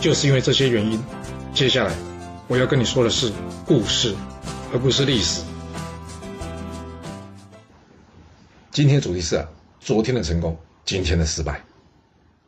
[0.00, 1.02] 就是因为这些原因，
[1.52, 1.92] 接下来
[2.46, 3.32] 我要跟你说的是
[3.66, 4.14] 故事，
[4.72, 5.42] 而不是历史。
[8.70, 9.48] 今天主题是啊，
[9.80, 11.60] 昨天的成功，今天的失败。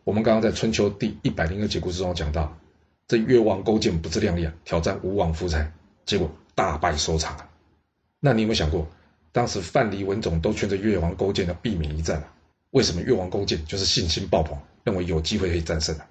[0.05, 2.57] 我们刚刚在春秋第一百零二节故事中讲到，
[3.09, 5.73] 这越王勾践不自量力啊，挑战吴王夫差，
[6.07, 7.49] 结果大败收场啊。
[8.21, 8.87] 那你有没有想过，
[9.33, 12.33] 当时范蠡、文种都劝着越王勾践要避免一战啊？
[12.71, 16.07] 为什么越王勾践就是信心爆棚，认为有机会可以战胜啊？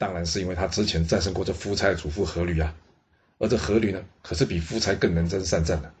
[0.00, 2.74] 当然是因为他之前战胜过这夫差的祖父阖闾啊，
[3.36, 5.92] 而这阖闾呢，可是比夫差更能征善战的。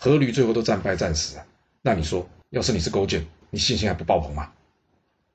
[0.00, 1.44] 阖闾最后都战败战死啊，
[1.82, 4.52] 那你说，要是你是勾践，你信心还不爆棚吗？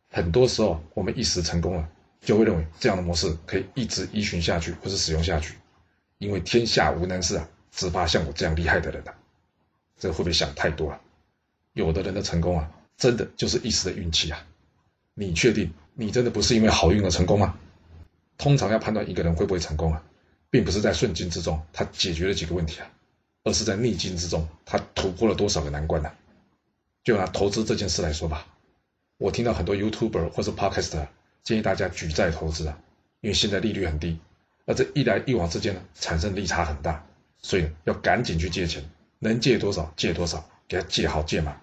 [0.10, 1.90] 很多时候，我们一时成功了，
[2.22, 5.56] 就会认为这样的模式可以一直依循下去，或是使用下去，
[6.18, 9.14] 因为天下无难事啊，只怕像我这样厉害的人啊。
[10.00, 11.02] 这会不会想太多了？
[11.74, 14.42] 有的人的成功啊，真的就是一时的运气啊。
[15.16, 17.58] 你确定你真的不是因为好运而成功吗？
[18.38, 20.04] 通常要判断一个人会不会成功啊，
[20.50, 22.92] 并不是在顺境之中他解决了几个问题啊，
[23.44, 26.12] 而是在逆境之中他突破了多少个难关呢？
[27.04, 28.48] 就拿投资这件事来说吧，
[29.18, 31.08] 我听到很多 YouTuber 或者 Podcaster
[31.44, 32.78] 建议大家举债投资啊，
[33.22, 34.20] 因为现在利率很低，
[34.66, 37.06] 而这一来一往之间呢，产生利差很大，
[37.42, 38.84] 所以要赶紧去借钱，
[39.20, 41.62] 能借多少借多少，给他借好借满。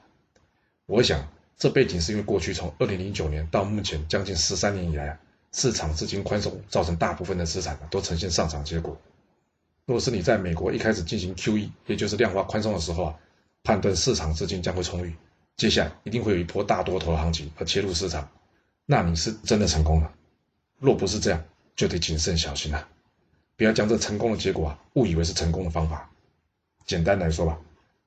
[0.87, 5.19] 我想这背景是因为过去从二零零九年到目前将近十三年以来啊。
[5.53, 8.97] 市场资金宽松造成大部分的资产呢都呈现上涨结果。
[9.85, 13.15] 若是你在美国一开始进行 QE，也就是量化宽松的时候啊，
[13.63, 15.15] 判断市场资金将会充裕，
[15.57, 18.29] 接下来一定会有一波大多头行情而切入市场，
[18.87, 20.13] 那你是真的成功了。
[20.79, 21.45] 若不是这样，
[21.77, 22.89] 就得谨慎小心了，
[23.57, 26.11] 不要将这成功的结果啊误以为是成功的方法。
[26.87, 27.59] 简单来说吧，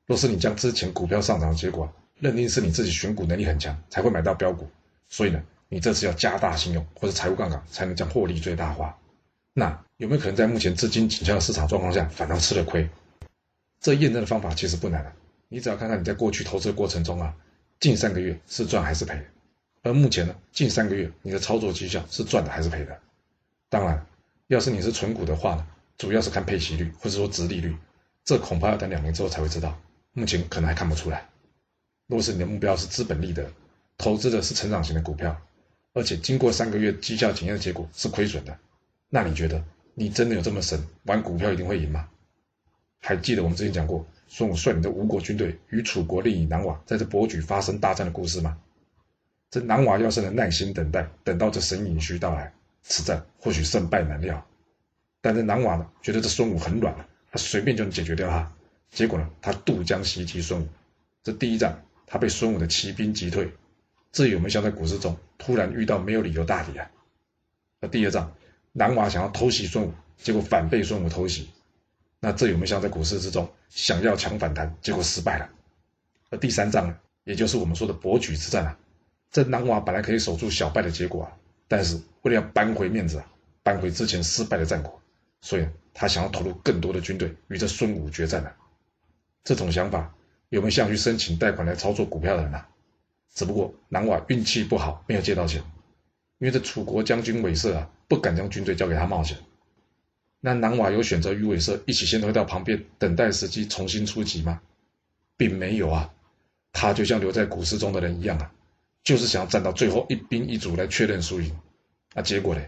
[0.05, 4.67] 若是你将之前股票上涨的结果认定是你自己选股能力很强才会买到标股，
[5.09, 5.43] 所以呢？
[5.75, 8.97] 你这次要加大信用或者财务杠杆，才能将获利最大化。
[9.51, 12.89] 那有没有可能在目前资金紧俏的市场状况下，反倒吃了亏？
[13.81, 15.11] 这验证的方法其实不难啊，
[15.49, 17.35] 你只要看看你在过去投资的过程中啊，
[17.81, 19.21] 近三个月是赚还是赔，
[19.83, 22.97] 而目前呢，近三个月你的操作绩效是赚的还是赔的？
[23.67, 24.05] 当然，
[24.47, 27.75] 要是你是纯股的话呢，主要是看配息率或者说值利率，
[28.23, 29.77] 这恐怕要等两年之后才会知道，
[30.13, 31.27] 目前可能还看不出来。
[32.07, 33.51] 如果是你的目标是资本利得，
[33.97, 35.37] 投资的是成长型的股票。
[35.95, 38.59] 而且经过三个月绩效检验的结果是亏损的，
[39.07, 39.63] 那你觉得
[39.93, 42.09] 你真的有这么神，玩股票一定会赢吗？
[42.99, 48.57] 还记得我们之前讲过孙武率领的吴国军队与楚国另一南瓦在这博举发生大战的故事吗？
[49.49, 52.53] 这南瓦要是能耐心等待，等到这神隐虚到来，
[52.83, 54.45] 此战或许胜败难料。
[55.21, 58.51] 但是南瓦呢，觉得这孙武很软了，他随便就能解决掉他。
[58.91, 60.67] 结果呢，他渡江袭击孙武，
[61.23, 63.49] 这第一战他被孙武的骑兵击退。
[64.11, 66.89] 这有没有像在股市中突然遇到没有理由大敌啊？
[67.79, 68.33] 那第二仗，
[68.71, 71.49] 南娃想要偷袭孙武，结果反被孙武偷袭。
[72.19, 75.49] 那这有没有像在股市之中想要抢反弹，结果失败了？
[76.31, 78.77] 而第三仗呢，也就是我们说的博举之战啊，
[79.29, 83.31] 这南娃本来可以守住小败的结果啊，但是为了要扳回面子啊，
[83.61, 84.99] 扳回之前失败的战果，
[85.41, 88.55] 所以他想要投入更多的军队与这孙武决战了。
[89.43, 90.15] 这种想法
[90.49, 92.67] 有没有像去申请贷款来操作股票的人啊？
[93.35, 95.61] 只不过南瓦运气不好，没有借到钱，
[96.39, 99.37] 因为这楚国将军韦瑟啊，不敢将军队交给他冒险。
[100.39, 104.61] 那南瓦有选择与韦瑟一起先退到旁边，等待时机重新出击吗？
[105.35, 106.13] 并没有啊，
[106.71, 108.51] 他就像留在股市中的人一样啊，
[109.03, 111.53] 就是想要站到最后一兵一卒来确认输赢。
[112.13, 112.61] 那结果呢？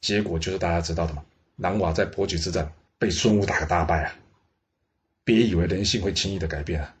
[0.00, 1.24] 结果就是大家知道的嘛，
[1.56, 4.14] 南瓦在博举之战被孙武打个大败啊！
[5.24, 6.94] 别以为人性会轻易的改变啊，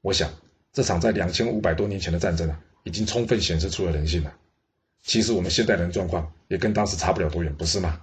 [0.00, 0.30] 我想。
[0.72, 4.32] 这场在两千五百多年前的战争啊，已经充分显示出了人性了。
[5.02, 8.00] 其实我们现代人状况也跟当时差不了多远，不是吗？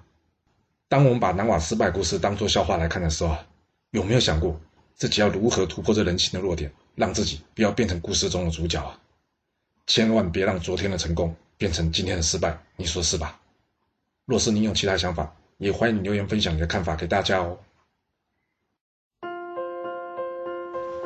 [0.87, 3.47] 当我们把南瓦失败故事当作笑话来看的时候啊，
[3.91, 4.59] 有没有想过
[4.95, 8.99] 自己要如何突破这人性的弱点，让自己不要变成故事中的主角啊？
[9.87, 13.39] 千万别让昨天的成功变成今天的失败，你说是吧？
[14.25, 17.57] 若是你有其他想法，也欢迎留言分享你的看法给大家哦。